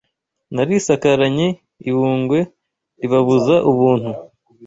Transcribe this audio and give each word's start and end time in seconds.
Narisakaranye 0.55 1.47
i 1.89 1.91
Bungwe 1.95 2.39
ribabuza 2.99 3.55
ubuntu 3.69 4.11